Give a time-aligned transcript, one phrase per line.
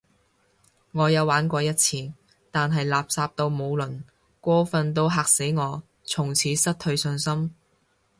[0.93, 2.11] 我有玩過一次，
[2.49, 4.01] 但係垃圾到無倫，
[4.39, 7.53] 過份到嚇死我，從此失去信心